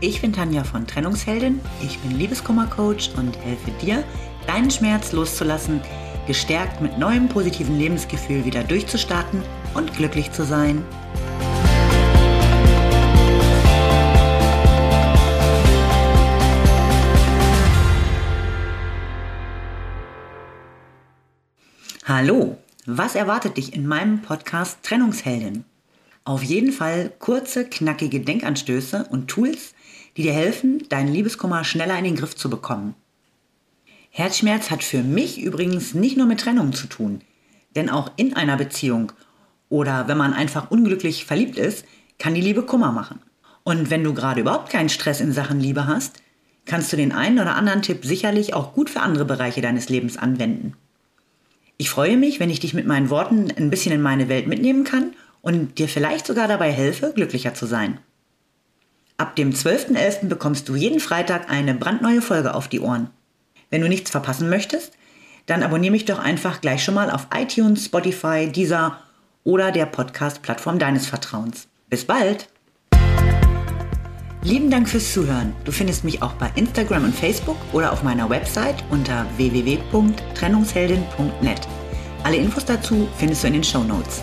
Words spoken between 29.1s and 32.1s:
und Tools, die dir helfen, deinen Liebeskummer schneller in